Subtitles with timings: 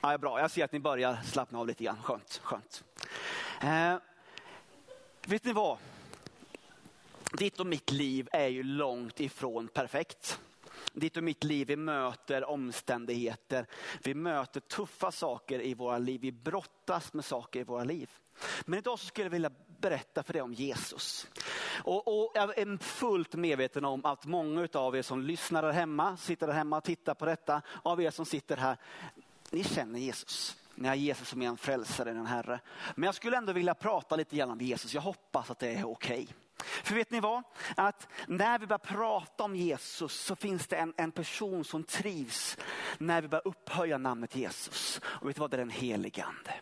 [0.00, 2.02] Ja, bra, jag ser att ni börjar slappna av lite grann.
[2.02, 2.84] Skönt, skönt.
[3.62, 3.96] Eh,
[5.26, 5.78] vet ni vad?
[7.32, 10.40] Ditt och mitt liv är ju långt ifrån perfekt.
[10.92, 13.66] Ditt och mitt liv, vi möter omständigheter.
[14.02, 16.20] Vi möter tuffa saker i våra liv.
[16.20, 18.10] Vi brottas med saker i våra liv.
[18.64, 21.28] Men idag så skulle jag vilja berätta för dig om Jesus.
[21.84, 26.16] Och, och, jag är fullt medveten om att många av er som lyssnar där hemma,
[26.16, 28.76] sitter där hemma och tittar på detta, av er som sitter här,
[29.50, 30.56] ni känner Jesus.
[30.74, 32.60] Ni har Jesus som er frälsare, en herre.
[32.94, 34.94] Men jag skulle ändå vilja prata lite grann om Jesus.
[34.94, 36.22] Jag hoppas att det är okej.
[36.22, 36.34] Okay.
[36.82, 37.42] För vet ni vad?
[37.76, 42.56] Att när vi börjar prata om Jesus så finns det en, en person som trivs
[42.98, 45.00] när vi börjar upphöja namnet Jesus.
[45.04, 45.50] Och vet du vad?
[45.50, 46.54] Det är den helige ande.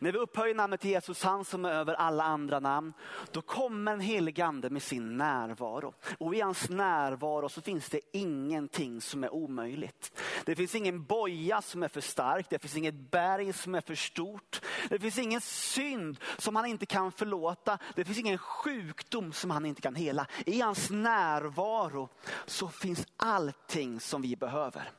[0.00, 2.92] När vi upphöjer namnet Jesus, han som är över alla andra namn,
[3.32, 5.94] då kommer en helig ande med sin närvaro.
[6.18, 10.20] Och i hans närvaro så finns det ingenting som är omöjligt.
[10.44, 13.94] Det finns ingen boja som är för stark, det finns inget berg som är för
[13.94, 14.60] stort.
[14.88, 17.78] Det finns ingen synd som han inte kan förlåta.
[17.94, 20.26] Det finns ingen sjukdom som han inte kan hela.
[20.46, 22.08] I hans närvaro
[22.46, 24.90] så finns allting som vi behöver.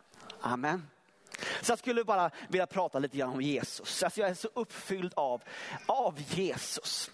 [0.41, 0.87] Amen.
[1.61, 4.03] Så jag skulle bara vilja prata lite grann om Jesus.
[4.03, 5.41] Alltså jag är så uppfylld av,
[5.85, 7.11] av Jesus.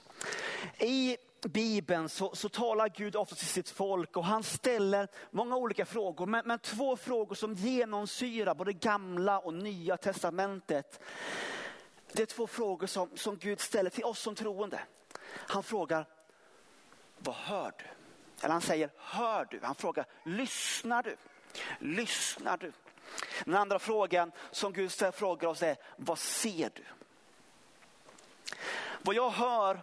[0.80, 5.86] I Bibeln så, så talar Gud ofta till sitt folk och han ställer många olika
[5.86, 6.26] frågor.
[6.26, 11.00] Men, men två frågor som genomsyrar både gamla och nya testamentet.
[12.12, 14.80] Det är två frågor som, som Gud ställer till oss som troende.
[15.32, 16.08] Han frågar,
[17.18, 17.86] vad hör du?
[18.42, 19.60] Eller han säger, hör du?
[19.64, 21.16] Han frågar, lyssnar du?
[21.80, 22.72] Lyssnar du?
[23.46, 26.84] Den andra frågan som Gud frågar oss är, vad ser du?
[29.02, 29.82] Vad jag hör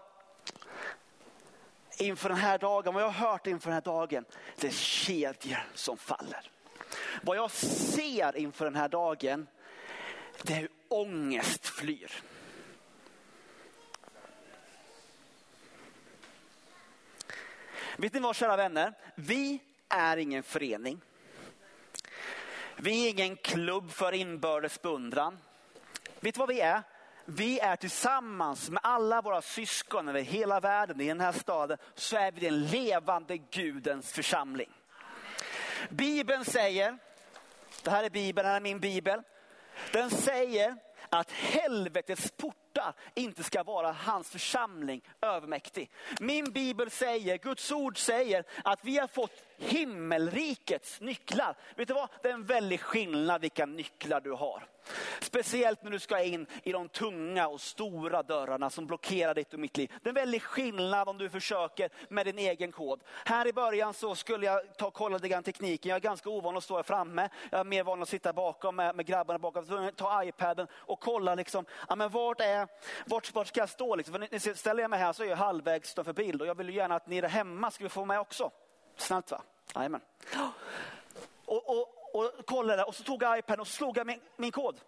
[1.99, 4.25] inför den här dagen, vad jag har hört inför den här dagen,
[4.57, 6.51] det är kedjor som faller.
[7.23, 9.47] Vad jag ser inför den här dagen,
[10.43, 12.23] det är hur ångest flyr.
[17.97, 18.93] Vet ni vad kära vänner?
[19.15, 21.01] Vi är ingen förening.
[22.85, 25.39] Vi är ingen klubb för inbördes beundran.
[26.21, 26.83] Vet du vad vi är?
[27.25, 32.17] Vi är tillsammans med alla våra syskon över hela världen, i den här staden, så
[32.17, 34.71] är vi den levande Gudens församling.
[35.91, 36.99] Bibeln säger,
[37.83, 39.23] det här är Bibeln, det här är min bibel.
[39.93, 40.77] Den säger
[41.09, 45.91] att helvetets portar inte ska vara hans församling övermäktig.
[46.21, 51.57] Min bibel säger, Guds ord säger att vi har fått himmelrikets nycklar.
[51.77, 52.09] Vet du vad?
[52.23, 54.69] Det är en väldig skillnad vilka nycklar du har.
[55.21, 59.61] Speciellt när du ska in i de tunga och stora dörrarna som blockerar ditt och
[59.61, 59.93] mitt liv.
[60.03, 63.01] Det är en väldig skillnad om du försöker med din egen kod.
[63.25, 65.91] Här i början så skulle jag ta och kolla lite grann tekniken.
[65.91, 67.29] Jag är ganska ovan att stå här framme.
[67.51, 69.67] Jag är mer van att sitta bakom med, med grabbarna bakom.
[69.67, 72.69] Så ta iPaden och kolla liksom, ja, men vart, är,
[73.07, 73.97] vart, vart ska jag stå?
[73.97, 74.13] Liksom?
[74.13, 76.69] För ni, ställer jag mig här så är jag halvvägs för bild och jag vill
[76.69, 78.51] ju gärna att ni där hemma ska få med också.
[78.97, 79.43] Snällt va?
[79.75, 80.01] Jajamän.
[81.45, 84.81] Och, och, och kollade och så tog jag iPaden och slog jag min, min kod.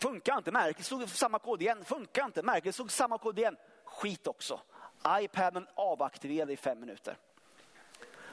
[0.00, 1.84] Funkar inte, märket slog samma kod igen.
[1.84, 3.56] Funkar inte, märket slog samma kod igen.
[3.84, 4.60] Skit också.
[5.08, 7.16] iPaden avaktiverade i fem minuter.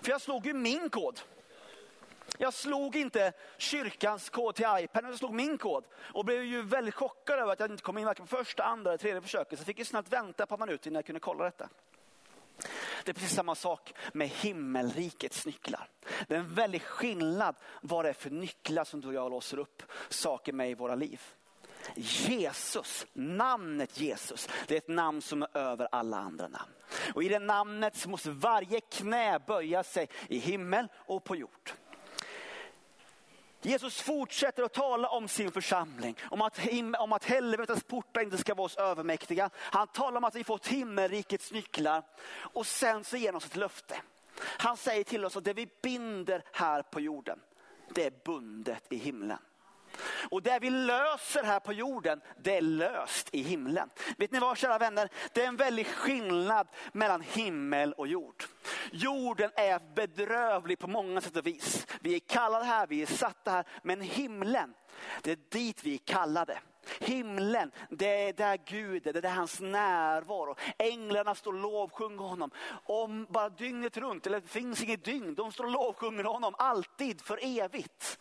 [0.01, 1.21] För jag slog ju min kod.
[2.37, 5.83] Jag slog inte kyrkans kod till iPaden, jag slog min kod.
[6.13, 8.91] Och blev ju väldigt chockad över att jag inte kom in varken på första, andra
[8.91, 9.59] eller tredje försöket.
[9.59, 11.69] Så jag fick ju snabbt vänta ett par minuter innan jag kunde kolla detta.
[13.03, 15.89] Det är precis samma sak med himmelrikets nycklar.
[16.27, 19.59] Det är en väldig skillnad vad det är för nycklar som du och jag låser
[19.59, 21.21] upp saker med i våra liv.
[21.95, 26.71] Jesus, namnet Jesus, det är ett namn som är över alla andra namn.
[27.13, 31.71] Och i det namnet så måste varje knä böja sig i himmel och på jord.
[33.61, 36.59] Jesus fortsätter att tala om sin församling, om att,
[36.99, 39.49] om att helvetets portar inte ska vara oss övermäktiga.
[39.55, 43.55] Han talar om att vi fått himmelrikets nycklar och sen så ger han oss ett
[43.55, 44.01] löfte.
[44.41, 47.39] Han säger till oss att det vi binder här på jorden,
[47.95, 49.39] det är bundet i himlen.
[50.31, 53.89] Och det vi löser här på jorden, det är löst i himlen.
[54.17, 55.09] Vet ni vad kära vänner?
[55.33, 58.43] Det är en väldig skillnad mellan himmel och jord.
[58.91, 61.87] Jorden är bedrövlig på många sätt och vis.
[62.01, 63.65] Vi är kallade här, vi är satta här.
[63.83, 64.73] Men himlen,
[65.21, 66.59] det är dit vi är kallade.
[66.99, 70.55] Himlen, det är där Gud är, det är där hans närvaro.
[70.77, 72.51] Änglarna står och lovsjunger honom.
[72.83, 77.21] Om bara dygnet runt, eller det finns inget dygn, de står och lovsjunger honom alltid
[77.21, 78.19] för evigt.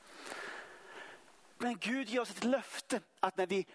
[1.59, 3.67] Men Gud ger oss ett löfte att när vi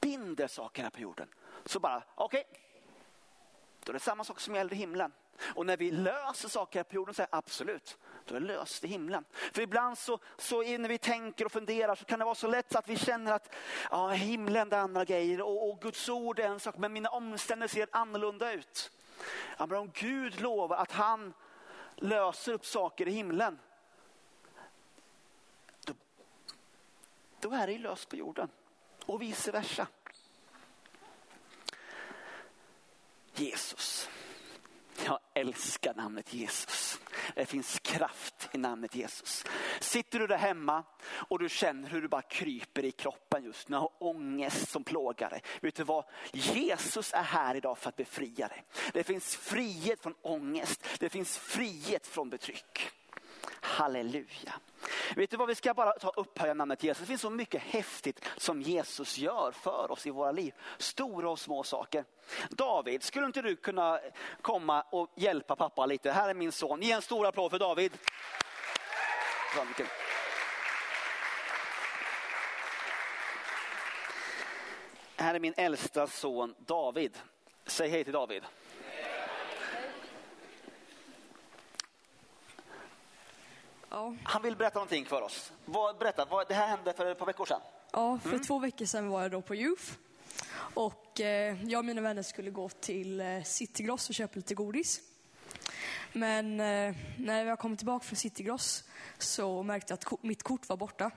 [0.00, 1.28] binder saker här på jorden
[1.64, 2.60] så bara, okej, okay,
[3.84, 5.12] då är det samma sak som gäller i himlen.
[5.54, 8.84] Och när vi löser saker här på jorden så är absolut, då är det löst
[8.84, 9.24] i himlen.
[9.52, 12.74] För ibland så, så när vi tänker och funderar så kan det vara så lätt
[12.74, 13.54] att vi känner att
[13.90, 17.08] ja, himlen det är andra grejer och, och Guds ord är en sak men mina
[17.08, 18.90] omständigheter ser annorlunda ut.
[19.58, 21.34] Ja, men om Gud lovar att han
[21.96, 23.58] löser upp saker i himlen.
[25.86, 25.94] Då,
[27.42, 28.48] då är det ju löst på jorden
[29.06, 29.86] och vice versa.
[33.34, 34.08] Jesus.
[35.06, 37.00] Jag älskar namnet Jesus.
[37.34, 39.44] Det finns kraft i namnet Jesus.
[39.80, 43.76] Sitter du där hemma och du känner hur du bara kryper i kroppen just nu,
[43.76, 45.42] har ångest som plågar dig.
[45.60, 46.04] Vet du vad?
[46.32, 48.64] Jesus är här idag för att befria dig.
[48.92, 50.86] Det finns frihet från ångest.
[50.98, 52.90] Det finns frihet från betryck.
[53.60, 54.52] Halleluja.
[55.16, 57.00] Vet du vad, vi ska bara ta upphöja namnet Jesus.
[57.00, 60.54] Det finns så mycket häftigt som Jesus gör för oss i våra liv.
[60.78, 62.04] Stora och små saker.
[62.50, 64.00] David, skulle inte du kunna
[64.42, 66.10] komma och hjälpa pappa lite?
[66.10, 66.82] Här är min son.
[66.82, 67.92] Ge en stor applåd för David.
[75.16, 77.18] Här är min äldsta son David.
[77.66, 78.42] Säg hej till David.
[83.94, 84.14] Ja.
[84.22, 85.52] Han vill berätta någonting för oss.
[85.64, 87.60] Vad, berätta, vad, det här hände för ett par veckor sedan.
[87.92, 89.92] Ja, för två veckor sedan var jag då på Youth.
[90.74, 95.00] Och eh, jag och mina vänner skulle gå till eh, Citygross och köpa lite godis.
[96.12, 98.84] Men eh, när jag kom tillbaka från Citygross
[99.18, 101.10] så märkte jag att ko- mitt kort var borta.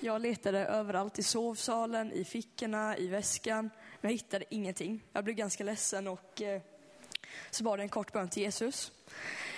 [0.00, 3.70] Jag letade överallt i sovsalen, i fickorna, i väskan.
[4.00, 5.02] Men jag hittade ingenting.
[5.12, 6.60] Jag blev ganska ledsen och eh,
[7.50, 8.92] så bad jag en kort bön till Jesus.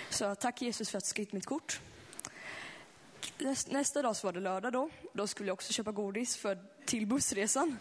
[0.09, 1.79] Så tack Jesus för att du skrivit mitt kort.
[3.41, 4.89] Nästa dag så var det lördag då.
[5.13, 7.79] Då skulle jag också köpa godis för, till bussresan.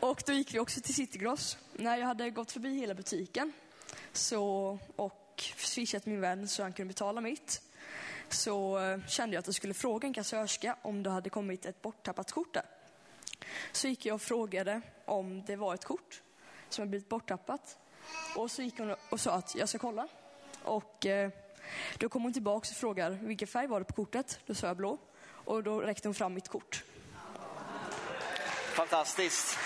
[0.00, 1.58] Och då gick vi också till Citygross.
[1.72, 3.52] När jag hade gått förbi hela butiken
[4.12, 7.62] så, och swishat min vän så han kunde betala mitt
[8.28, 11.82] så eh, kände jag att jag skulle fråga en kassörska om det hade kommit ett
[11.82, 12.66] borttappat kort där.
[13.72, 16.22] Så gick jag och frågade om det var ett kort
[16.68, 17.78] som hade blivit borttappat.
[18.36, 20.08] Och så gick hon och sa att jag ska kolla.
[20.62, 21.30] Och eh,
[21.98, 24.40] då kom hon tillbaka och frågade vilken färg var det på kortet.
[24.46, 24.98] Då sa jag blå.
[25.44, 26.84] Och då räckte hon fram mitt kort.
[28.74, 29.58] Fantastiskt.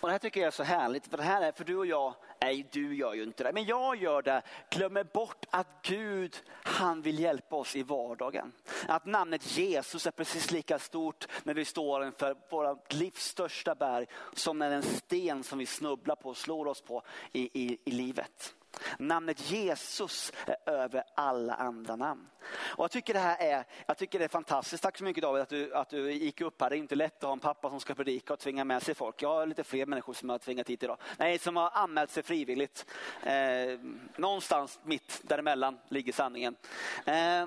[0.00, 1.86] Och det här tycker jag är så härligt, för det här är för du och
[1.86, 6.36] jag, nej du gör ju inte det, men jag gör det, glömmer bort att Gud,
[6.48, 8.52] han vill hjälpa oss i vardagen.
[8.88, 14.06] Att namnet Jesus är precis lika stort när vi står inför våra livs största berg
[14.32, 17.02] som när en sten som vi snubblar på och slår oss på
[17.32, 18.54] i, i, i livet.
[18.98, 22.28] Namnet Jesus är över alla andra namn.
[22.54, 24.82] Och jag tycker det här är, jag tycker det är fantastiskt.
[24.82, 26.70] Tack så mycket David att du, att du gick upp här.
[26.70, 28.94] Det är inte lätt att ha en pappa som ska predika och tvinga med sig
[28.94, 29.22] folk.
[29.22, 30.98] Jag har lite fler människor som jag har tvingat hit idag.
[31.18, 32.86] Nej, som har anmält sig frivilligt.
[33.22, 33.78] Eh,
[34.16, 36.56] någonstans mitt däremellan ligger sanningen.
[37.04, 37.46] Eh,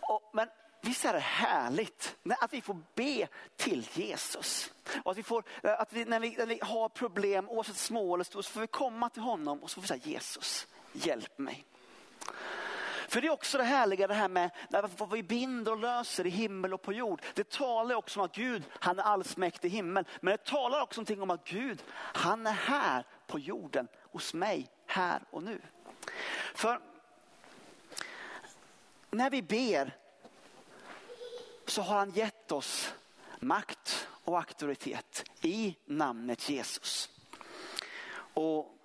[0.00, 0.48] och, men
[0.84, 4.72] Visst är det härligt att vi får be till Jesus.
[5.02, 8.24] Och att vi får, att vi, när, vi, när vi har problem, oavsett små eller
[8.24, 11.64] stora, så får vi komma till honom och så får vi säga Jesus, hjälp mig.
[13.08, 14.50] För det är också det härliga det här med
[14.96, 17.22] vad vi binder och löser i himmel och på jord.
[17.34, 20.04] Det talar också om att Gud, han är allsmäktig i himmel.
[20.20, 24.70] Men det talar också någonting om att Gud, han är här på jorden hos mig,
[24.86, 25.60] här och nu.
[26.54, 26.80] För
[29.10, 30.03] när vi ber
[31.66, 32.94] så har han gett oss
[33.40, 37.08] makt och auktoritet i namnet Jesus.
[38.34, 38.78] Och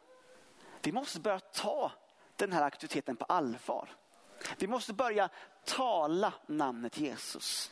[0.82, 1.92] vi måste börja ta
[2.36, 3.90] den här auktoriteten på allvar.
[4.58, 5.30] Vi måste börja
[5.66, 7.72] tala namnet Jesus.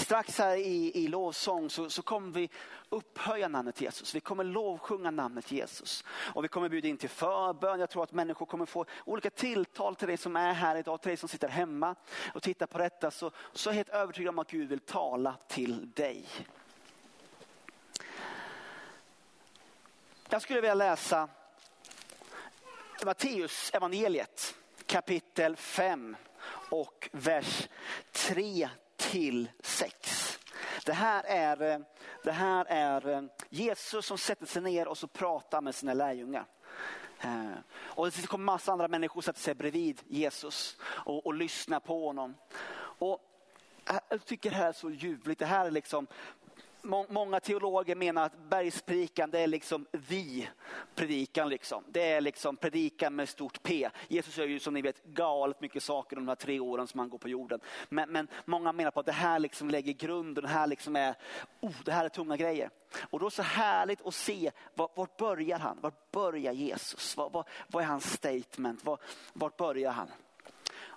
[0.00, 2.50] Strax här i, i lovsång så, så kommer vi
[2.88, 4.14] upphöja namnet Jesus.
[4.14, 6.04] Vi kommer lovsjunga namnet Jesus.
[6.10, 7.80] Och vi kommer bjuda in till förbön.
[7.80, 11.08] Jag tror att människor kommer få olika tilltal till dig som är här idag, till
[11.08, 11.94] dig som sitter hemma
[12.34, 13.10] och tittar på detta.
[13.10, 16.26] Så, så är jag helt övertygad om att Gud vill tala till dig.
[20.28, 21.28] Jag skulle vilja läsa
[23.04, 24.54] Matteus evangeliet
[24.86, 26.16] kapitel 5
[26.70, 27.68] och vers
[28.12, 28.68] 3
[29.00, 30.38] till sex.
[30.84, 31.78] Det här är, eh,
[32.24, 36.46] det här är eh, Jesus som sätter sig ner och så pratar med sina lärjungar.
[37.20, 42.06] Eh, och det kommer massa andra människor sätter sig bredvid Jesus och, och lyssnar på
[42.06, 42.34] honom.
[42.78, 43.18] Och
[44.08, 45.38] jag tycker det här är så ljuvligt.
[45.38, 46.06] Det här är liksom
[46.82, 50.48] må, många teologer menar att bergspredikan det är liksom vi
[50.94, 51.48] predikan.
[51.48, 51.84] Liksom.
[51.88, 53.90] Det är liksom predikan med stort P.
[54.08, 57.08] Jesus gör ju som ni vet galet mycket saker de här tre åren som han
[57.08, 57.60] går på jorden.
[57.88, 60.44] Men, men många menar på att det här liksom lägger grunden.
[60.44, 61.14] Det här, liksom är,
[61.60, 62.70] oh, det här är tunga grejer.
[63.10, 65.78] Och då är det så härligt att se vart, vart börjar han?
[65.80, 67.16] Vart börjar Jesus?
[67.16, 68.84] Vad, vad, vad är hans statement?
[68.84, 69.00] Vart,
[69.32, 70.08] vart börjar han?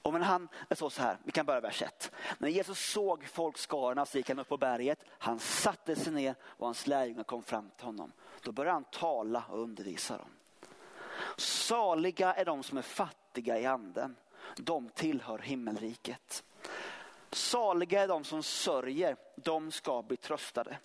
[0.03, 2.11] Och men han, det står så här, vi kan börja vers 1.
[2.37, 4.99] När Jesus såg folkskarorna så gick han upp på berget.
[5.09, 8.11] Han satte sig ner och hans lärjungar kom fram till honom.
[8.41, 10.29] Då började han tala och undervisa dem.
[11.37, 14.15] Saliga är de som är fattiga i anden.
[14.57, 16.43] De tillhör himmelriket.
[17.31, 19.15] Saliga är de som sörjer.
[19.35, 20.77] De ska bli tröstade.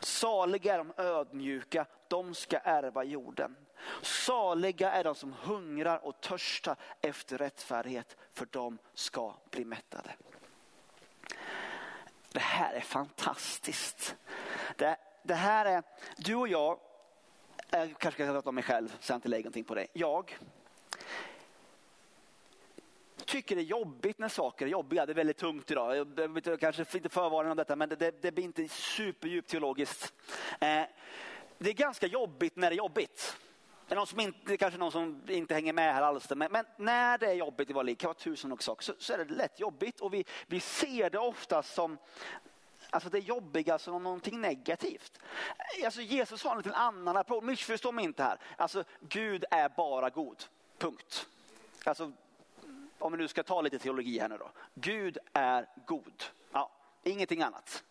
[0.00, 1.86] Saliga är de ödmjuka.
[2.08, 3.56] De ska ärva jorden.
[4.02, 10.10] Saliga är de som hungrar och törstar efter rättfärdighet, för de ska bli mättade.
[12.32, 14.16] Det här är fantastiskt.
[14.76, 15.82] Det, det här är,
[16.16, 16.78] du och jag,
[17.70, 19.86] jag kanske ska prata om mig själv så jag inte lägger någonting på dig.
[19.92, 20.38] Jag
[23.24, 25.06] tycker det är jobbigt när saker är jobbiga.
[25.06, 25.96] Det är väldigt tungt idag.
[26.44, 30.14] Jag kanske inte förvarning om detta men det, det, det blir inte superdjupt teologiskt.
[30.60, 30.82] Eh,
[31.58, 33.36] det är ganska jobbigt när det är jobbigt.
[33.88, 36.30] Det är, någon som inte, är kanske någon som inte hänger med här alls.
[36.30, 38.84] Men, men när det är jobbigt i våra liv, det kan vara tusen och saker,
[38.84, 40.00] så, så, är det lätt jobbigt.
[40.00, 41.98] Och vi, vi ser det ofta som
[42.90, 45.18] Alltså det jobbiga som någonting negativt.
[45.84, 47.44] Alltså Jesus har en liten annan approach.
[47.44, 48.38] Missförstå mig inte här.
[48.56, 50.44] Alltså Gud är bara god.
[50.78, 51.26] Punkt.
[51.84, 52.12] Alltså,
[52.98, 54.50] om vi nu ska ta lite teologi här nu då.
[54.74, 56.24] Gud är god.
[56.52, 56.70] Ja,
[57.02, 57.84] ingenting annat.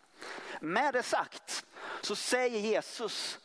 [0.60, 1.66] Med det sagt
[2.00, 3.38] så säger Jesus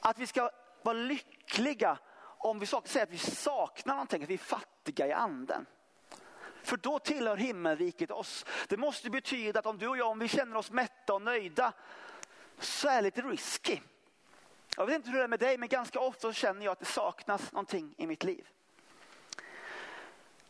[0.00, 0.50] att vi ska
[0.84, 5.66] vara lyckliga om vi säger att vi saknar någonting, att vi är fattiga i anden.
[6.62, 8.46] För då tillhör himmelriket oss.
[8.68, 11.72] Det måste betyda att om du och jag, om vi känner oss mätta och nöjda,
[12.58, 13.80] så är det lite risky.
[14.76, 16.84] Jag vet inte hur det är med dig, men ganska ofta känner jag att det
[16.84, 18.48] saknas någonting i mitt liv.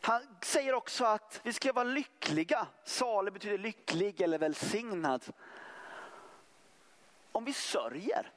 [0.01, 2.67] Han säger också att vi ska vara lyckliga.
[2.83, 5.25] Salig betyder lycklig eller välsignad.
[7.31, 8.31] Om vi sörjer.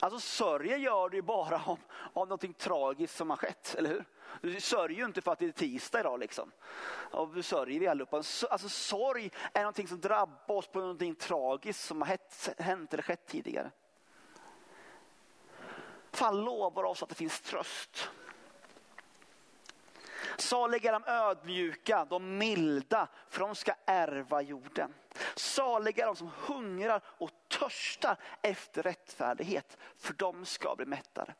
[0.00, 1.78] Alltså sörjer gör du ju bara om,
[2.12, 4.04] om någonting tragiskt som har skett, eller hur?
[4.40, 6.52] Du sörjer ju inte för att det är tisdag idag liksom.
[7.10, 8.16] Och du sörjer vi allihopa.
[8.50, 12.18] Alltså sorg är någonting som drabbar oss på någonting tragiskt som har
[12.62, 13.70] hänt eller skett tidigare.
[16.12, 18.10] Fan lovar oss att det finns tröst.
[20.36, 24.94] Saliga är de ödmjuka, de milda, för de ska ärva jorden.
[25.34, 31.34] Saliga är de som hungrar och törstar efter rättfärdighet, för de ska bli mättade.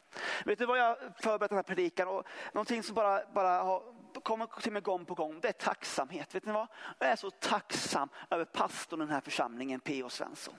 [0.44, 3.82] Vet du vad jag förberett den här predikan och någonting som bara, bara har
[4.20, 6.34] kommer till mig gång på gång, det är tacksamhet.
[6.34, 6.68] Vet ni vad?
[6.98, 10.08] Jag är så tacksam över pastorn i den här församlingen, P.O.
[10.08, 10.54] Svensson.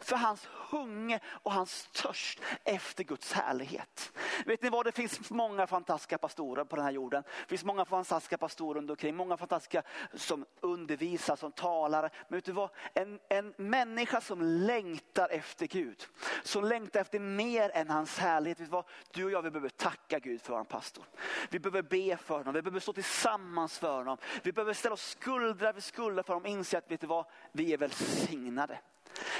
[0.00, 4.12] För hans hunger och hans törst efter Guds härlighet.
[4.46, 7.22] Vet ni vad, det finns många fantastiska pastorer på den här jorden.
[7.22, 9.82] Det finns många fantastiska pastorer runt omkring, många fantastiska
[10.14, 12.10] som undervisar, som talar.
[12.28, 16.06] Men vet du vad, en, en människa som längtar efter Gud,
[16.42, 18.60] som längtar efter mer än hans härlighet.
[18.60, 18.84] Vet du, vad?
[19.10, 21.04] du och jag vi behöver tacka Gud för vår pastor.
[21.50, 24.18] Vi behöver be för honom, vi behöver stå till tillsammans för honom.
[24.42, 27.26] Vi behöver ställa oss skuldra vid skuldra för honom och inse att vet du vad,
[27.52, 28.78] vi är välsignade.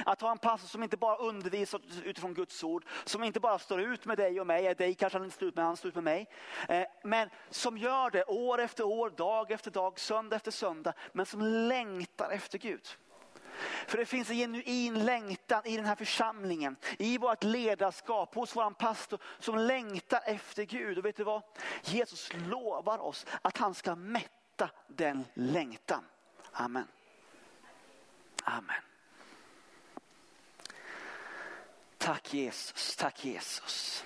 [0.04, 3.80] Att ha en pastor som inte bara undervisar utifrån Guds ord, som inte bara står
[3.80, 5.94] ut med dig och mig, dig kanske han inte står ut med, han står ut
[5.94, 6.28] med mig.
[6.68, 11.26] Eh, men som gör det år efter år, dag efter dag, söndag efter söndag, men
[11.26, 12.88] som längtar efter Gud.
[13.86, 18.70] För det finns en genuin längtan i den här församlingen, i vårt ledarskap, hos vår
[18.70, 20.98] pastor som längtar efter Gud.
[20.98, 21.42] Och vet du vad?
[21.82, 26.04] Jesus lovar oss att han ska mätta den längtan.
[26.52, 26.88] Amen.
[28.44, 28.82] Amen.
[31.98, 34.04] Tack Jesus, tack Jesus.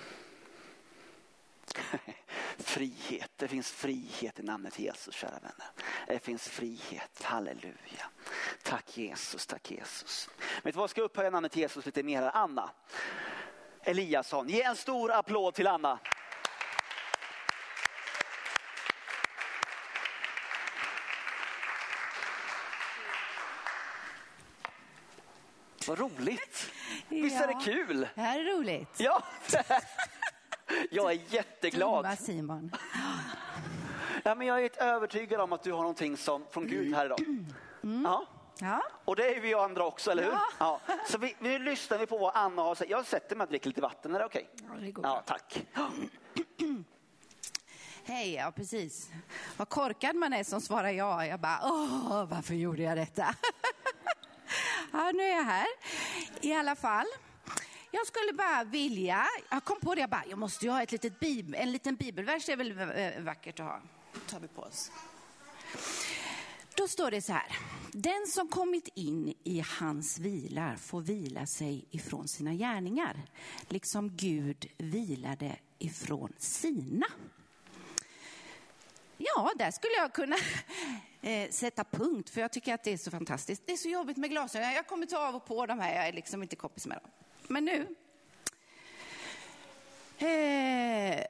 [2.58, 5.70] frihet, det finns frihet i namnet Jesus kära vänner.
[6.06, 8.10] Det finns frihet, halleluja.
[8.68, 10.28] Tack Jesus, tack Jesus.
[10.62, 12.30] Vet du vad, ska upphöja namnet Jesus lite mer?
[12.34, 12.70] Anna
[13.82, 14.48] Eliasson.
[14.48, 15.98] Ge en stor applåd till Anna.
[25.88, 26.72] Vad roligt!
[27.08, 28.08] Visst är det kul?
[28.14, 29.00] Det här är roligt.
[29.00, 29.22] Ja.
[30.90, 32.04] Jag är jätteglad.
[32.04, 32.72] Dumma Simon.
[34.22, 37.20] Ja, men jag är övertygad om att du har någonting som, från Gud här idag.
[37.82, 38.02] Mm.
[38.04, 38.26] Ja.
[38.58, 38.82] Ja.
[39.04, 40.30] Och det är vi andra också, eller hur?
[40.30, 40.50] Ja.
[40.58, 40.80] Ja.
[41.08, 42.90] Så vi, nu lyssnar vi på vad Anna har sagt.
[42.90, 44.50] Jag sätter mig och dricker lite vatten, är det okej?
[44.56, 45.66] Ja, det går Ja, tack.
[48.04, 49.08] Hej, ja precis.
[49.56, 51.26] Vad korkad man är som svarar ja.
[51.26, 53.34] Jag bara, åh, varför gjorde jag detta?
[54.92, 55.66] Ja, nu är jag här.
[56.40, 57.06] I alla fall.
[57.90, 60.92] Jag skulle bara vilja, jag kom på det, jag bara, jag måste ju ha ett
[60.92, 63.80] litet bib, en liten bibelvers, det är väl eh, vackert att ha.
[64.26, 64.90] tar vi på oss.
[66.76, 67.58] Då står det så här.
[67.92, 73.22] Den som kommit in i hans vilar får vila sig ifrån sina gärningar,
[73.68, 77.06] liksom Gud vilade ifrån sina.
[79.16, 80.36] Ja, där skulle jag kunna
[81.22, 83.62] eh, sätta punkt, för jag tycker att det är så fantastiskt.
[83.66, 84.72] Det är så jobbigt med glasögon.
[84.72, 87.10] Jag kommer ta av och på de här, jag är liksom inte kompis med dem.
[87.48, 87.96] Men nu.
[90.18, 91.24] Eh,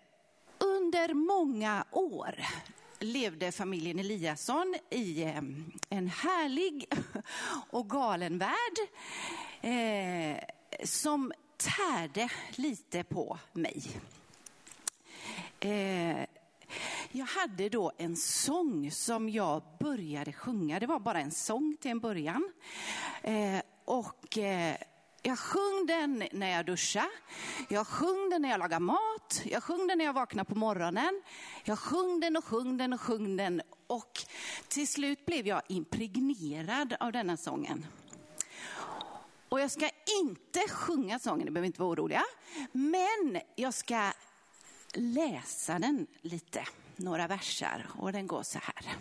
[0.59, 2.35] under många år
[2.99, 5.23] levde familjen Eliasson i
[5.89, 6.89] en härlig
[7.71, 8.79] och galen värld
[9.61, 10.39] eh,
[10.85, 13.83] som tärde lite på mig.
[15.61, 16.27] Eh,
[17.13, 20.81] jag hade då en sång som jag började sjunga.
[20.81, 22.53] Det var bara en sång till en början.
[23.23, 24.77] Eh, och eh,
[25.27, 27.09] jag sjöng den när jag duschade,
[27.69, 31.23] jag sjöng den när jag lagade mat, jag sjöng den när jag vaknade på morgonen.
[31.65, 34.25] Jag sjöng den och sjöng den och sjöng den och
[34.69, 37.87] till slut blev jag impregnerad av denna sången.
[39.49, 39.91] Och jag ska
[40.23, 42.25] inte sjunga sången, ni behöver inte vara oroliga,
[42.73, 44.13] men jag ska
[44.95, 46.65] läsa den lite,
[46.97, 47.87] några verser.
[47.99, 48.97] och den går så här.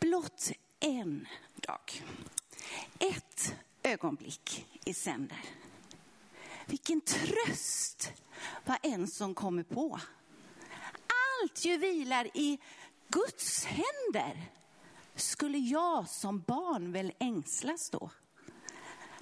[0.00, 2.02] Blott en dag,
[2.98, 5.44] ett ögonblick i sänder.
[6.66, 8.12] Vilken tröst
[8.64, 10.00] vad en som kommer på.
[11.42, 12.58] Allt ju vilar i
[13.08, 14.50] Guds händer.
[15.14, 18.10] Skulle jag som barn väl ängslas då?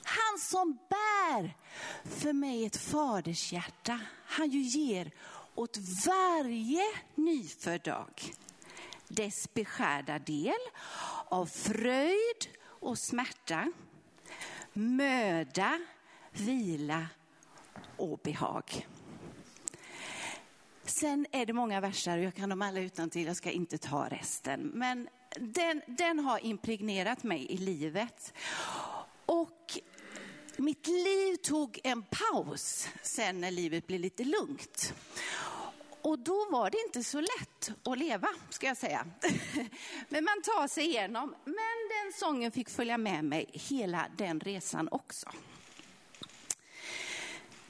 [0.03, 1.57] Han som bär
[2.05, 5.11] för mig ett fadershjärta, han ju ger
[5.55, 5.77] åt
[6.07, 8.33] varje nyfödd dag
[9.09, 10.61] dess beskärda del
[11.29, 13.73] av fröjd och smärta
[14.73, 15.81] möda,
[16.33, 17.07] vila
[17.97, 18.87] och behag.
[20.85, 23.27] Sen är det många verser, jag kan dem alla utan till.
[23.27, 24.61] jag ska inte ta resten.
[24.75, 25.09] Men
[25.39, 28.35] den, den har impregnerat mig i livet.
[29.27, 29.79] Och
[30.57, 34.95] mitt liv tog en paus sen när livet blev lite lugnt.
[36.03, 39.07] Och då var det inte så lätt att leva, ska jag säga.
[40.09, 41.35] Men man tar sig igenom.
[41.45, 41.55] Men
[42.05, 45.31] den sången fick följa med mig hela den resan också.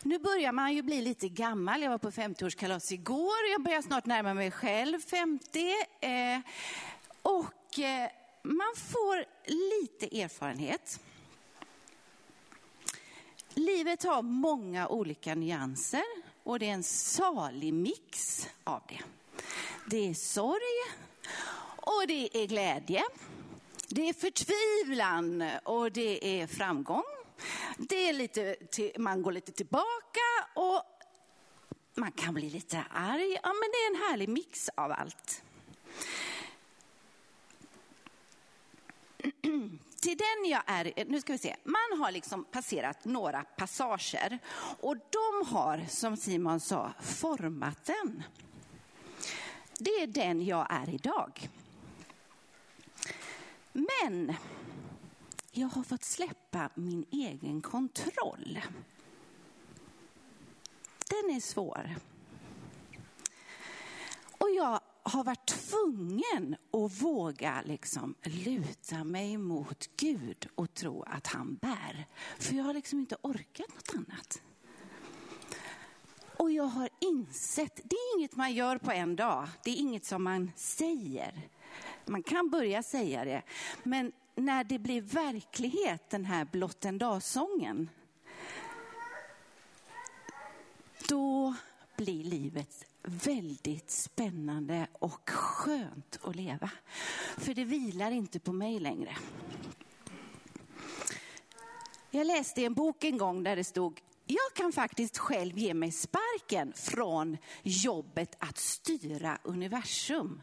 [0.02, 1.82] Nu börjar man ju bli lite gammal.
[1.82, 3.50] Jag var på 50-årskalas igår.
[3.52, 5.74] Jag börjar snart närma mig själv 50.
[6.00, 6.40] Eh,
[7.22, 8.10] och eh,
[8.42, 11.00] man får lite erfarenhet.
[13.54, 19.00] Livet har många olika nyanser och det är en salig mix av det.
[19.86, 20.96] Det är sorg
[21.76, 23.02] och det är glädje.
[23.88, 27.04] Det är förtvivlan och det är framgång.
[27.78, 28.56] Det är lite,
[28.98, 30.20] man går lite tillbaka
[30.54, 30.82] och
[31.94, 33.32] man kan bli lite arg.
[33.42, 35.42] Ja, men det är en härlig mix av allt.
[40.00, 44.38] till den jag är, nu ska vi se, man har liksom passerat några passager
[44.80, 48.22] och de har, som Simon sa, format den.
[49.78, 51.48] Det är den jag är idag.
[53.72, 54.34] Men
[55.50, 58.60] jag har fått släppa min egen kontroll.
[61.08, 61.96] Den är svår.
[64.38, 71.26] Och jag har varit tvungen att våga liksom luta mig mot Gud och tro att
[71.26, 72.06] han bär.
[72.38, 74.42] För jag har liksom inte orkat något annat.
[76.36, 79.48] Och jag har insett, det är inget man gör på en dag.
[79.64, 81.48] Det är inget som man säger.
[82.06, 83.42] Man kan börja säga det.
[83.82, 87.90] Men när det blir verklighet, den här blott en dag-sången.
[91.08, 91.54] Då
[91.96, 96.70] blir livet väldigt spännande och skönt att leva.
[97.36, 99.16] För det vilar inte på mig längre.
[102.10, 105.74] Jag läste i en bok en gång där det stod jag kan faktiskt själv ge
[105.74, 110.42] mig sparken från jobbet att styra universum.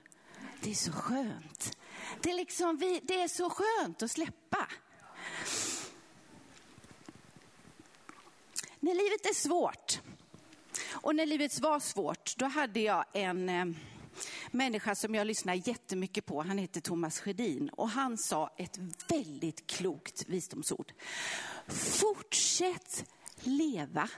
[0.61, 1.77] Det är så skönt.
[2.21, 4.67] Det är, liksom, det är så skönt att släppa.
[8.79, 10.01] När livet är svårt
[10.91, 13.65] och när livet var svårt, då hade jag en eh,
[14.51, 16.41] människa som jag lyssnar jättemycket på.
[16.41, 20.93] Han heter Thomas Sjödin och han sa ett väldigt klokt visdomsord.
[21.67, 23.05] Fortsätt
[23.39, 24.09] leva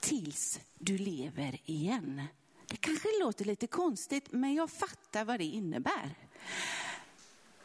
[0.00, 2.22] tills du lever igen.
[2.66, 6.14] Det kanske låter lite konstigt, men jag fattar vad det innebär.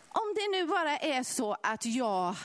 [0.08, 2.36] om det nu bara är så att jag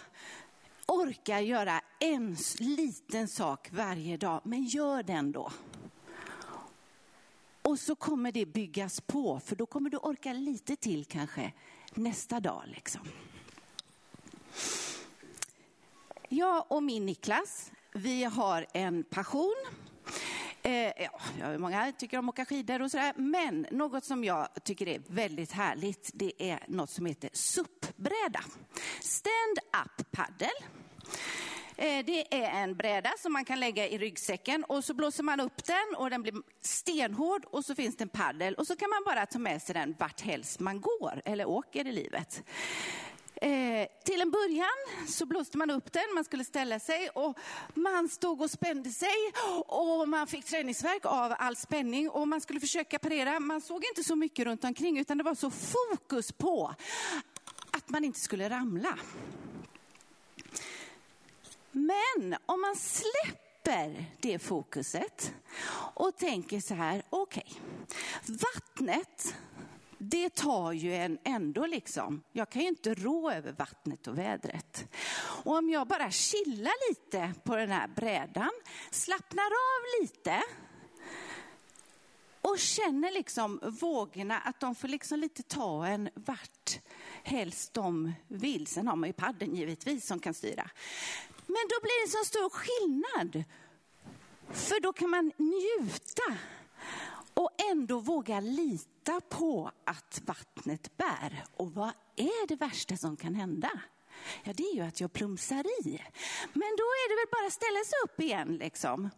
[0.88, 5.52] orkar göra en liten sak varje dag, men gör den då.
[7.62, 11.52] Och så kommer det byggas på, för då kommer du orka lite till kanske
[11.94, 12.62] nästa dag.
[12.66, 13.00] Liksom.
[16.28, 19.56] Jag och min Niklas, vi har en passion.
[20.62, 20.92] Eh,
[21.40, 25.02] ja, många tycker om att åka skidor och sådär, men något som jag tycker är
[25.06, 28.40] väldigt härligt, det är något som heter SUP-bräda.
[29.00, 30.50] Stand-up paddle.
[31.80, 35.40] Eh, det är en bräda som man kan lägga i ryggsäcken och så blåser man
[35.40, 38.90] upp den och den blir stenhård och så finns det en paddel och så kan
[38.90, 42.42] man bara ta med sig den vart helst man går eller åker i livet.
[43.34, 47.38] Eh, till en början så blåste man upp den, man skulle ställa sig och
[47.74, 49.16] man stod och spände sig
[49.66, 53.40] och man fick träningsverk av all spänning och man skulle försöka parera.
[53.40, 56.74] Man såg inte så mycket runt omkring utan det var så fokus på
[57.70, 58.98] att man inte skulle ramla.
[61.78, 65.34] Men om man släpper det fokuset
[65.94, 69.34] och tänker så här, okej, okay, vattnet
[69.98, 72.22] det tar ju en ändå liksom.
[72.32, 74.84] Jag kan ju inte rå över vattnet och vädret.
[75.44, 78.50] Och om jag bara chillar lite på den här brädan,
[78.90, 80.42] slappnar av lite
[82.40, 86.80] och känner liksom vågorna att de får liksom lite ta en vart
[87.22, 88.66] helst de vill.
[88.66, 90.70] Sen har man ju padden givetvis som kan styra.
[91.48, 93.44] Men då blir det en så stor skillnad.
[94.50, 96.38] För då kan man njuta
[97.34, 101.44] och ändå våga lita på att vattnet bär.
[101.56, 103.70] Och vad är det värsta som kan hända?
[104.44, 106.02] Ja, det är ju att jag plumsar i.
[106.52, 109.10] Men då är det väl bara att ställa sig upp igen liksom.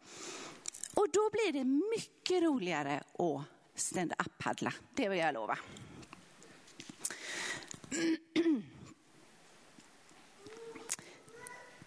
[0.95, 5.59] Och då blir det mycket roligare att stand-up-paddla, det vill jag lova.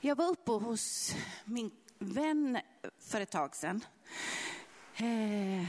[0.05, 2.59] Jag var uppe hos min vän
[2.99, 3.85] för ett tag sedan.
[4.95, 5.67] Eh,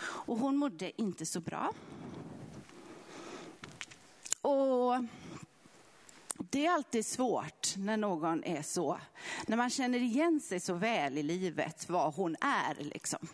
[0.00, 1.72] och hon mådde inte så bra.
[4.40, 5.04] Och
[6.38, 9.00] det är alltid svårt när någon är så,
[9.46, 13.28] när man känner igen sig så väl i livet, vad hon är liksom.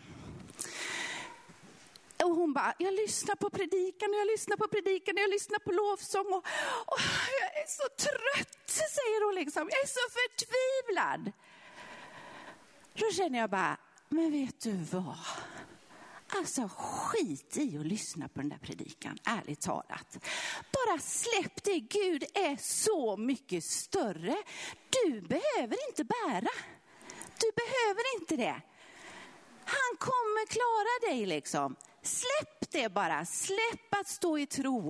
[2.23, 6.25] Och hon bara, jag lyssnar på predikan, jag lyssnar på predikan, jag lyssnar på lovsång
[6.25, 6.45] och,
[6.85, 6.99] och
[7.41, 9.69] jag är så trött, säger hon liksom.
[9.71, 11.31] Jag är så förtvivlad.
[12.93, 13.77] Då känner jag bara,
[14.09, 15.17] men vet du vad?
[16.35, 20.17] Alltså skit i att lyssna på den där predikan, ärligt talat.
[20.73, 24.37] Bara släpp det, Gud är så mycket större.
[24.89, 26.51] Du behöver inte bära.
[27.39, 28.61] Du behöver inte det.
[29.65, 31.75] Han kommer klara dig liksom.
[32.01, 34.81] Släpp det bara, släpp att stå i tro.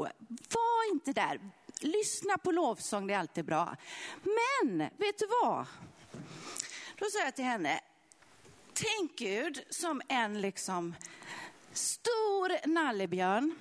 [0.50, 1.40] Var inte där.
[1.80, 3.76] Lyssna på lovsång, det är alltid bra.
[4.24, 5.66] Men vet du vad?
[6.96, 7.80] Då sa jag till henne,
[8.74, 10.96] tänk Gud som en liksom
[11.74, 13.56] stor nallebjörn.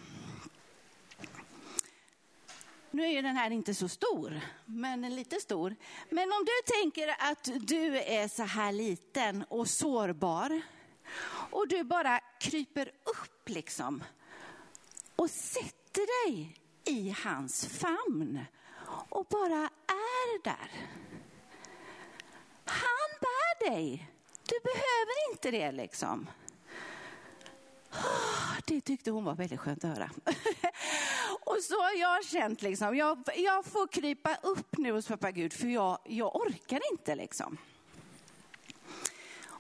[2.91, 5.77] Nu är ju den här inte så stor, men lite stor.
[6.11, 10.61] Men om du tänker att du är så här liten och sårbar
[11.51, 14.05] och du bara kryper upp liksom
[15.17, 18.41] och sätter dig i hans famn
[19.09, 20.71] och bara är där.
[22.65, 24.11] Han bär dig.
[24.49, 26.27] Du behöver inte det liksom.
[27.91, 30.11] Ah, det tyckte hon var väldigt skönt att höra.
[31.41, 35.53] Och så har jag känt liksom, jag, jag får krypa upp nu hos pappa Gud
[35.53, 37.59] för jag, jag orkar inte liksom.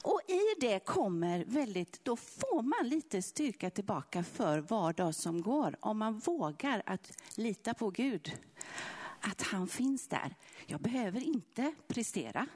[0.02, 5.42] Och i det kommer väldigt, då får man lite styrka tillbaka för var dag som
[5.42, 5.76] går.
[5.80, 8.32] Om man vågar att lita på Gud.
[9.20, 10.34] Att han finns där.
[10.66, 12.46] Jag behöver inte prestera.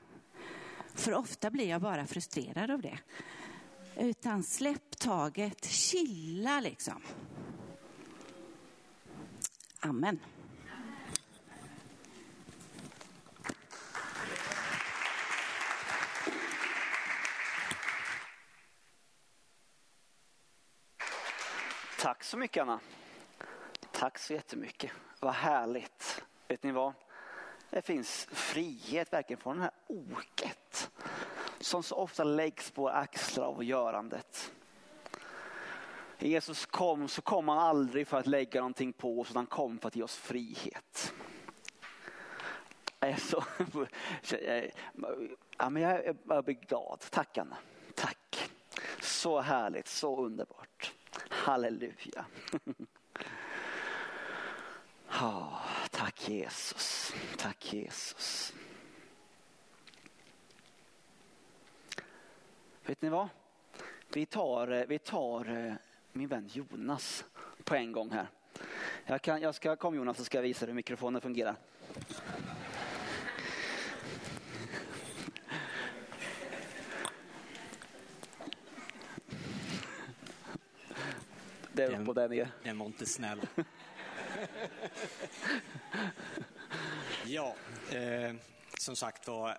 [0.94, 2.98] För ofta blir jag bara frustrerad av det.
[3.96, 7.02] Utan släpp taget, chilla liksom.
[9.80, 10.20] Amen.
[22.04, 22.80] Tack så mycket Anna.
[23.92, 24.90] Tack så jättemycket.
[25.20, 26.24] Vad härligt.
[26.48, 26.92] Vet ni vad?
[27.70, 30.90] Det finns frihet verkligen från det här oket
[31.60, 34.52] som så ofta läggs på axlar av görandet.
[36.18, 39.78] Jesus kom så kom han aldrig för att lägga någonting på oss utan han kom
[39.78, 41.12] för att ge oss frihet.
[43.00, 43.44] Jag är så,
[45.58, 47.04] ja, men jag, jag blir glad.
[47.10, 47.56] Tack Anna.
[47.94, 48.50] Tack.
[49.00, 50.94] Så härligt, så underbart.
[51.44, 52.24] Halleluja.
[55.22, 57.14] Oh, tack Jesus.
[57.36, 58.52] Tack Jesus.
[62.86, 63.28] Vet ni vad?
[64.12, 65.74] Vi tar, eh, vi tar eh,
[66.12, 67.24] min vän Jonas
[67.64, 68.26] på en gång här.
[69.06, 71.56] Jag, kan, jag ska, kom Jonas så ska jag visa hur mikrofonen fungerar.
[81.76, 82.48] Det är upp och nere.
[82.62, 83.40] Den var inte snäll.
[87.24, 87.56] ja,
[87.90, 88.34] eh,
[88.78, 89.58] som sagt var,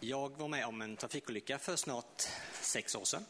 [0.00, 2.22] jag var med om en trafikolycka för snart
[2.60, 3.24] sex år sedan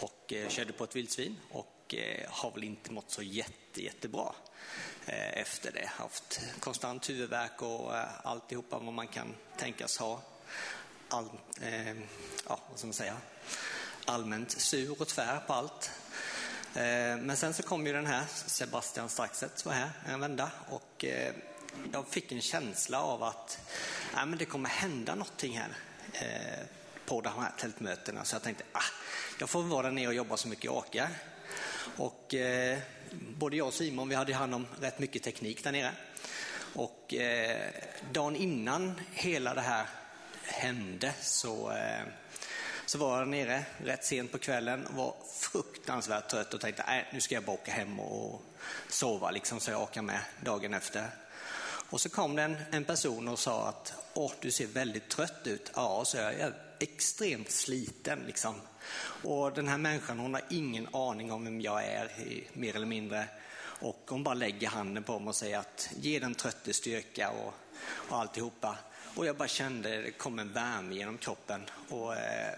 [0.00, 4.34] och eh, körde på ett vildsvin och eh, har väl inte mått så jätte, jättebra
[5.06, 5.86] eh, efter det.
[5.86, 10.22] Haft konstant huvudvärk och eh, alltihopa vad man kan tänkas ha.
[11.08, 11.30] All,
[11.60, 11.96] eh,
[12.48, 13.16] ja, vad ska man säga?
[14.04, 15.90] Allmänt sur och tvär på allt.
[16.74, 21.04] Eh, men sen så kom ju den här, Sebastian Staxet var här en vända och
[21.04, 21.34] eh,
[21.92, 23.58] jag fick en känsla av att
[24.14, 25.70] ja, men det kommer hända någonting här
[26.12, 26.66] eh,
[27.06, 28.24] på de här tältmötena.
[28.24, 28.82] Så jag tänkte, ah,
[29.38, 31.08] jag får vara där nere och jobba så mycket jag orkar.
[31.96, 32.78] Och eh,
[33.12, 35.92] både jag och Simon, vi hade hand om rätt mycket teknik där nere.
[36.74, 37.14] Och
[38.12, 39.86] dagen innan hela det här
[40.42, 41.72] hände så
[42.86, 47.08] så var jag nere rätt sent på kvällen och var fruktansvärt trött och tänkte nej,
[47.12, 48.42] nu ska jag bara åka hem och
[48.88, 51.06] sova liksom, så jag orkar med dagen efter.
[51.90, 55.46] Och så kom det en, en person och sa att Åh, du ser väldigt trött
[55.46, 55.70] ut.
[55.74, 58.18] Ja, så jag är extremt sliten.
[58.26, 58.54] Liksom.
[59.22, 62.10] Och den här människan hon har ingen aning om vem jag är,
[62.52, 63.28] mer eller mindre.
[63.58, 67.54] Och hon bara lägger handen på mig och säger att ge den trötte styrka och,
[68.08, 68.76] och alltihopa.
[69.14, 71.62] Och jag bara kände det kom en värme genom kroppen.
[71.88, 72.54] Och, eh,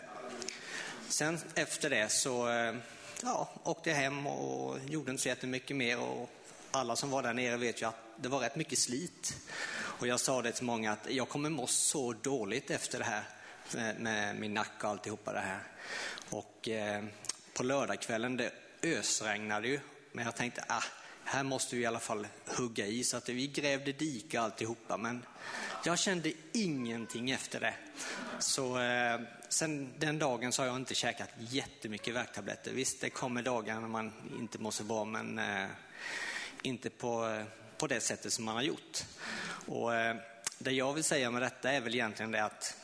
[1.14, 2.74] Sen efter det så eh,
[3.22, 6.00] ja, åkte jag hem och gjorde inte så jättemycket mer.
[6.00, 6.31] Och
[6.70, 9.37] alla som var där nere vet ju att det var rätt mycket slit.
[9.74, 13.24] Och jag sa det till många att jag kommer må så dåligt efter det här
[13.74, 15.61] eh, med min nacke och alltihopa det här.
[16.31, 17.05] Och eh,
[17.53, 19.81] på lördagskvällen, det ösregnade ju.
[20.12, 20.85] Men jag tänkte, ah,
[21.25, 23.05] här måste vi i alla fall hugga i.
[23.05, 24.97] Så att vi grävde dike och alltihopa.
[24.97, 25.27] Men
[25.85, 27.75] jag kände ingenting efter det.
[28.39, 32.73] Så eh, sen den dagen så har jag inte käkat jättemycket värktabletter.
[32.73, 35.67] Visst, det kommer dagar när man inte mår så bra, men eh,
[36.63, 37.45] inte på, eh,
[37.79, 39.05] på det sättet som man har gjort.
[39.67, 40.17] Och eh,
[40.59, 42.77] det jag vill säga med detta är väl egentligen det att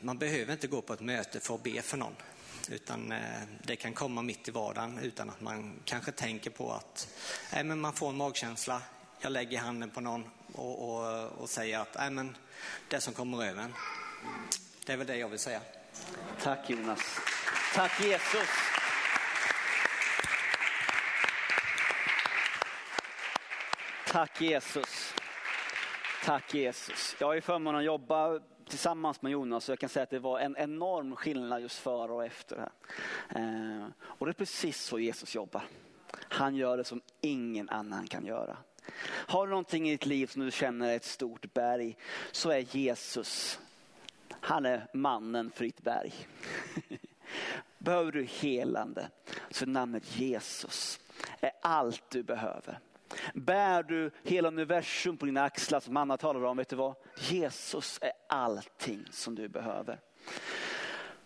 [0.00, 2.16] man behöver inte gå på ett möte för att be för någon.
[2.68, 7.08] Utan eh, det kan komma mitt i vardagen utan att man kanske tänker på att
[7.52, 8.82] nej, men man får en magkänsla.
[9.20, 12.36] Jag lägger handen på någon och, och, och säger att nej, men
[12.88, 13.74] det som kommer över en.
[14.86, 15.60] Det är väl det jag vill säga.
[16.42, 17.00] Tack Jonas.
[17.74, 18.48] Tack Jesus.
[24.06, 25.14] Tack Jesus.
[26.24, 27.16] Tack Jesus.
[27.18, 30.18] Jag har ju förmånen att jobba tillsammans med Jonas Så jag kan säga att det
[30.18, 32.56] var en enorm skillnad just före och efter.
[32.56, 32.70] Här.
[33.28, 35.64] Eh, och det är precis så Jesus jobbar.
[36.28, 38.56] Han gör det som ingen annan kan göra.
[39.04, 41.96] Har du någonting i ditt liv som du känner är ett stort berg
[42.32, 43.60] så är Jesus,
[44.40, 46.14] han är mannen för ditt berg.
[47.78, 49.08] Behöver du helande
[49.50, 51.00] så namnet Jesus
[51.40, 52.78] är allt du behöver.
[53.34, 56.94] Bär du hela universum på dina axlar som Anna talar om, vet du vad?
[57.18, 60.00] Jesus är allting som du behöver.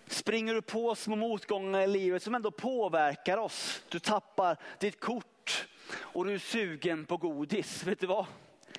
[0.07, 3.83] Springer du på små motgångar i livet som ändå påverkar oss.
[3.89, 7.85] Du tappar ditt kort och du är sugen på godis.
[7.85, 8.27] Vet du vad?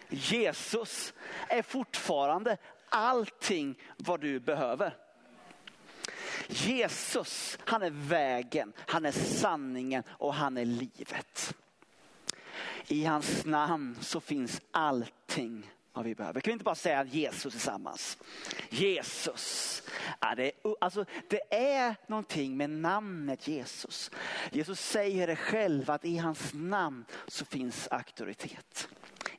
[0.09, 1.13] Jesus
[1.47, 2.57] är fortfarande
[2.89, 4.97] allting vad du behöver.
[6.47, 11.55] Jesus, han är vägen, han är sanningen och han är livet.
[12.91, 16.41] I hans namn så finns allting vad vi behöver.
[16.41, 18.17] Kan vi inte bara säga Jesus tillsammans?
[18.69, 19.83] Jesus.
[20.19, 24.11] Ja, det, är, alltså, det är någonting med namnet Jesus.
[24.51, 28.89] Jesus säger det själv att i hans namn så finns auktoritet.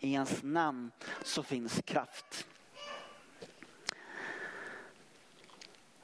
[0.01, 0.91] I hans namn
[1.23, 2.47] så finns kraft.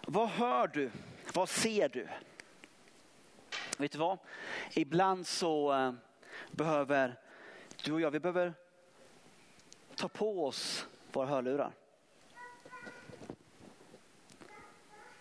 [0.00, 0.90] Vad hör du?
[1.34, 2.08] Vad ser du?
[3.78, 4.18] Vet du vad?
[4.74, 5.92] Ibland så eh,
[6.50, 7.18] behöver
[7.84, 8.54] du och jag, vi behöver
[9.96, 11.72] ta på oss våra hörlurar.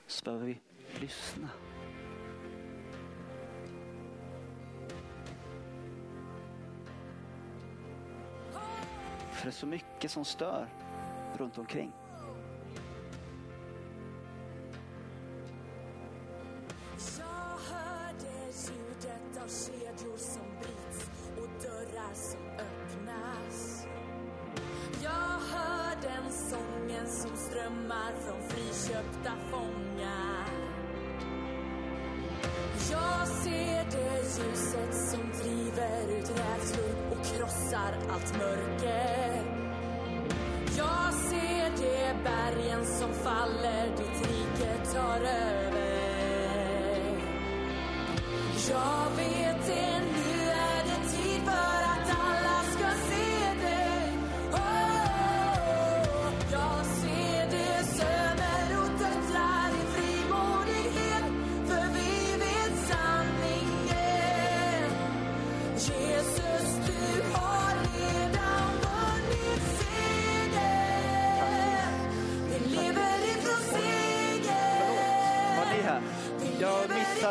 [0.08, 0.60] Så behöver vi
[1.00, 1.50] lyssna.
[9.32, 10.68] För det är så mycket som stör
[11.38, 11.92] runt omkring.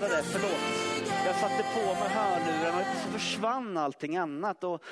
[0.00, 1.06] Missade det, förlåt.
[1.26, 4.64] Jag satte på mig hörlurarna och så försvann allting annat.
[4.64, 4.82] Och,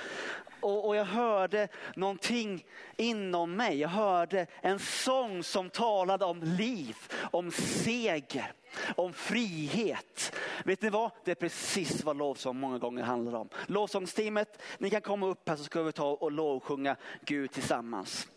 [0.61, 2.65] och, och jag hörde någonting
[2.97, 3.81] inom mig.
[3.81, 6.97] Jag hörde en sång som talade om liv,
[7.31, 8.53] om seger,
[8.97, 10.37] om frihet.
[10.65, 11.11] Vet ni vad?
[11.25, 13.49] Det är precis vad lovsång många gånger handlar om.
[13.67, 18.29] Lovsångsteamet, ni kan komma upp här så ska vi ta och lovsjunga Gud tillsammans.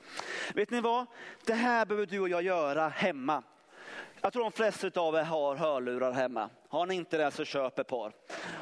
[0.53, 1.05] Vet ni vad?
[1.45, 3.43] Det här behöver du och jag göra hemma.
[4.21, 6.49] Jag tror de flesta av er har hörlurar hemma.
[6.69, 8.13] Har ni inte det så köp ett par.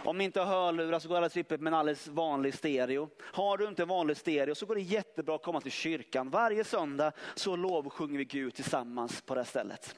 [0.04, 3.10] Om ni inte har hörlurar så går det alldeles med en alldeles vanlig stereo.
[3.22, 6.30] Har du inte en vanlig stereo så går det jättebra att komma till kyrkan.
[6.30, 9.96] Varje söndag så lovsjunger vi Gud tillsammans på det här stället.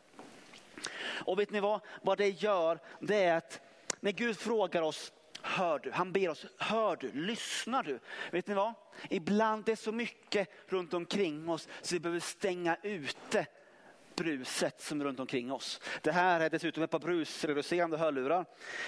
[1.25, 1.81] Och vet ni vad?
[2.01, 3.61] Vad det gör, det är att
[3.99, 5.91] när Gud frågar oss, hör du?
[5.91, 7.11] Han ber oss, hör du?
[7.11, 7.99] Lyssnar du?
[8.31, 8.73] Vet ni vad?
[9.09, 13.45] Ibland är det så mycket runt omkring oss så vi behöver stänga ute
[14.17, 15.81] bruset som är runt omkring oss.
[16.01, 18.45] Det här är dessutom ett par brusreducerande hörlurar.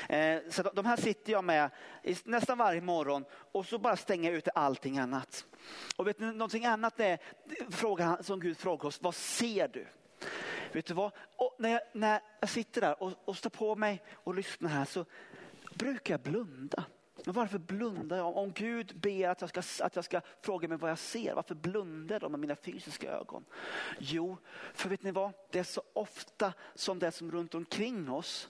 [0.09, 1.69] Eh, så de här sitter jag med
[2.23, 5.45] nästan varje morgon och så bara stänger jag ute allting annat.
[5.95, 7.17] Och vet ni, någonting annat är
[7.69, 9.87] frågan som Gud frågar oss, vad ser du?
[10.71, 11.11] Vet du vad?
[11.35, 14.85] Och när, jag, när jag sitter där och, och står på mig och lyssnar här
[14.85, 15.05] så
[15.73, 16.83] brukar jag blunda.
[17.29, 18.37] Men varför blundar jag?
[18.37, 21.55] Om Gud ber att jag, ska, att jag ska fråga mig vad jag ser, varför
[21.55, 23.45] blundar jag då med mina fysiska ögon?
[23.99, 24.37] Jo,
[24.73, 25.31] för vet ni vad?
[25.49, 28.49] Det är så ofta som det som runt omkring oss,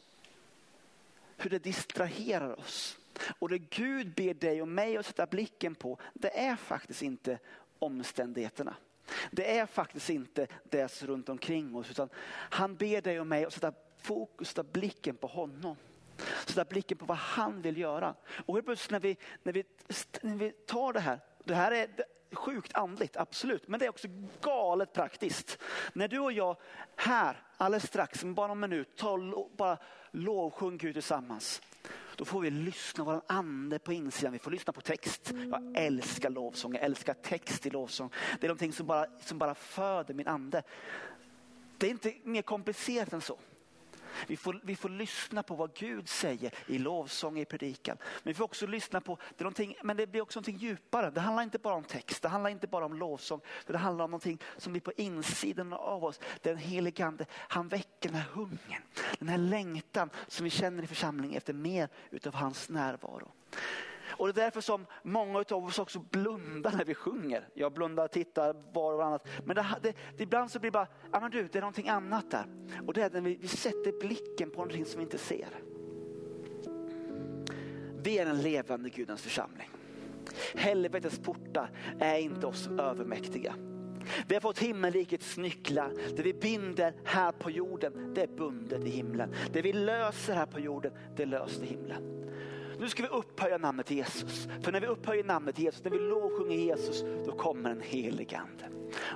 [1.38, 3.00] hur det distraherar oss.
[3.40, 7.40] Och det Gud ber dig och mig att sätta blicken på, det är faktiskt inte
[7.80, 8.76] omständigheterna.
[9.32, 13.46] Det är faktiskt inte det som runt omkring oss, utan han ber dig och mig
[13.46, 15.76] att sätta fokus, sätta blicken på honom.
[16.46, 18.16] Sätta blicken på vad han vill göra.
[18.46, 19.64] Och helt plötsligt när vi, när, vi,
[20.22, 21.90] när vi tar det här, det här är
[22.32, 24.08] sjukt andligt, absolut, men det är också
[24.42, 25.58] galet praktiskt.
[25.94, 26.58] När du och jag
[26.96, 29.78] här alldeles strax, om bara en minut, tar bara
[30.12, 31.62] lovsjung Gud tillsammans.
[32.16, 34.34] Då får vi lyssna på vår ande på insidan.
[34.34, 35.34] Vi får lyssna på text.
[35.52, 38.10] Jag älskar lovsång, jag älskar text i lovsång.
[38.40, 40.64] Det är någonting som bara, som bara föder min ande.
[41.78, 43.38] Det är inte mer komplicerat än så.
[44.28, 47.98] Vi får, vi får lyssna på vad Gud säger i lovsång, i predikan.
[48.24, 51.10] Men vi får också lyssna på, det men det blir också någonting djupare.
[51.10, 53.42] Det handlar inte bara om text, det handlar inte bara om lovsång.
[53.68, 56.20] Det handlar om någonting som blir på insidan av oss.
[56.42, 58.82] Den helige ande, han väcker den här hungern,
[59.20, 63.32] den här längtan som vi känner i församlingen efter mer utav hans närvaro.
[64.12, 67.50] Och det är därför som många av oss också blundar när vi sjunger.
[67.54, 69.28] Jag blundar, tittar var och varannat.
[69.46, 71.90] Men det, det, det, ibland så blir det bara, ja men du, det är någonting
[71.90, 72.46] annat där.
[72.88, 75.50] Och det är när vi, vi sätter blicken på någonting som vi inte ser.
[78.04, 79.70] Vi är den levande Gudens församling.
[80.56, 83.56] Helvetets portar är inte oss övermäktiga.
[84.28, 85.94] Vi har fått himmelrikets nycklar.
[86.16, 89.34] Det vi binder här på jorden, det är bundet i himlen.
[89.54, 92.20] Det vi löser här på jorden, det är löst i himlen.
[92.80, 94.48] Nu ska vi upphöja namnet Jesus.
[94.62, 98.70] För när vi upphöjer namnet Jesus, när vi lovsjunger Jesus, då kommer en helig ande.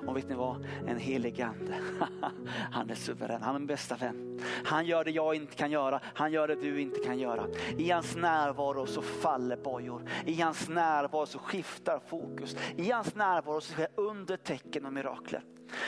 [0.07, 0.67] Och vet ni vad?
[0.87, 1.75] En helig ande,
[2.71, 4.39] han är suverän, han är min bästa vän.
[4.65, 7.47] Han gör det jag inte kan göra, han gör det du inte kan göra.
[7.77, 10.09] I hans närvaro så faller bojor.
[10.25, 12.55] I hans närvaro så skiftar fokus.
[12.77, 15.43] I hans närvaro så sker under tecken och mirakler.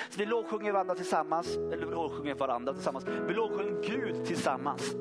[0.10, 3.06] Så vi lovsjunger varandra tillsammans, eller vi lovsjunger varandra tillsammans.
[3.28, 4.96] Vi lovsjunger Gud tillsammans.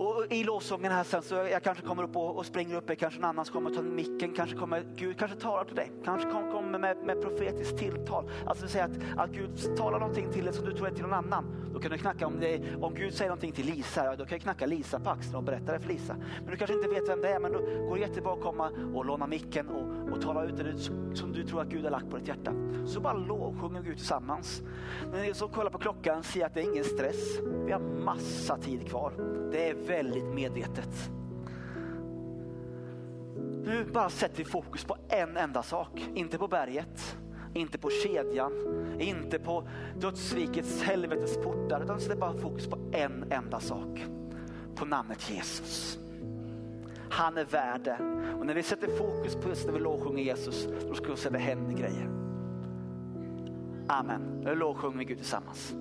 [0.00, 3.20] Och i lovsången här sen så jag kanske kommer upp och, och springer upp, kanske
[3.20, 6.78] en annan som kommer ta micken, kanske kommer Gud kanske talar till dig, kanske kommer
[6.78, 8.30] med, med profetiskt tilltal.
[8.46, 11.12] Alltså säga att, att Gud talar någonting till dig som du tror är till någon
[11.12, 11.70] annan.
[11.72, 14.38] Då kan du knacka om, det, om Gud säger någonting till Lisa, ja, då kan
[14.38, 16.16] du knacka Lisa på axeln och berätta det för Lisa.
[16.42, 18.70] Men du kanske inte vet vem det är, men då går det jättebra att komma
[18.94, 20.78] och låna micken och, och tala ut det
[21.16, 22.52] som du tror att Gud har lagt på ditt hjärta.
[22.86, 24.62] Så bara lovsjunger Gud tillsammans.
[25.12, 27.38] När ni så kollar på klockan, se att det är ingen stress.
[27.66, 29.12] Vi har massa tid kvar.
[29.52, 31.10] Det är väldigt medvetet.
[33.64, 37.16] Nu bara sätter vi fokus på en enda sak, inte på berget,
[37.54, 38.52] inte på kedjan,
[38.98, 39.68] inte på
[40.00, 44.04] dödsrikets helvetes portar, utan sätter bara fokus på en enda sak,
[44.74, 45.98] på namnet Jesus.
[47.10, 47.98] Han är värd det.
[48.38, 51.30] Och när vi sätter fokus på just när vi lovsjunger Jesus, då ska vi se
[51.30, 52.10] det händer grejer.
[53.88, 54.40] Amen.
[54.44, 55.74] Nu lovsjunger vi Gud tillsammans.